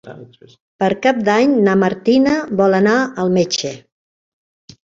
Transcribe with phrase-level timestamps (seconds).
[0.83, 3.75] Per Cap d'Any na Martina vol anar al metge.